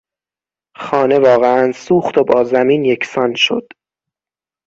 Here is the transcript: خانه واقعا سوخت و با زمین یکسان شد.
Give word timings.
خانه 0.77 1.19
واقعا 1.19 1.71
سوخت 1.71 2.17
و 2.17 2.23
با 2.23 2.43
زمین 2.43 2.85
یکسان 2.85 3.35
شد. 3.35 3.67